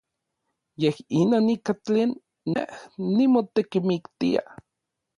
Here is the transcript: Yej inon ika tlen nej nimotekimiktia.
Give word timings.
Yej 0.81 0.97
inon 1.19 1.47
ika 1.55 1.73
tlen 1.85 2.11
nej 2.53 2.69
nimotekimiktia. 3.15 4.41